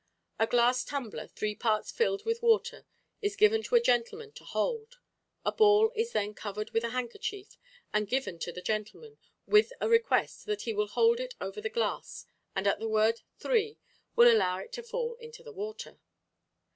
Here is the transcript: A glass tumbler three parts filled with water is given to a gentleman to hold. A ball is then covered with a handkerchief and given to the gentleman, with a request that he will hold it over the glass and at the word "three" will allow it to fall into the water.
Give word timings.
A 0.39 0.47
glass 0.47 0.83
tumbler 0.83 1.27
three 1.27 1.53
parts 1.53 1.91
filled 1.91 2.25
with 2.25 2.41
water 2.41 2.87
is 3.21 3.35
given 3.35 3.61
to 3.61 3.75
a 3.75 3.79
gentleman 3.79 4.31
to 4.31 4.43
hold. 4.43 4.95
A 5.45 5.51
ball 5.51 5.91
is 5.95 6.11
then 6.11 6.33
covered 6.33 6.71
with 6.71 6.83
a 6.83 6.89
handkerchief 6.89 7.55
and 7.93 8.07
given 8.09 8.39
to 8.39 8.51
the 8.51 8.63
gentleman, 8.63 9.19
with 9.45 9.71
a 9.79 9.87
request 9.87 10.47
that 10.47 10.63
he 10.63 10.73
will 10.73 10.87
hold 10.87 11.19
it 11.19 11.35
over 11.39 11.61
the 11.61 11.69
glass 11.69 12.25
and 12.55 12.65
at 12.65 12.79
the 12.79 12.89
word 12.89 13.21
"three" 13.37 13.77
will 14.15 14.27
allow 14.35 14.57
it 14.57 14.71
to 14.71 14.81
fall 14.81 15.17
into 15.19 15.43
the 15.43 15.53
water. 15.53 15.99